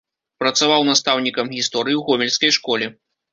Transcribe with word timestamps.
Працаваў 0.43 0.85
настаўнікам 0.87 1.51
гісторыі 1.57 1.95
ў 1.97 2.01
гомельскай 2.09 2.51
школе. 2.59 2.91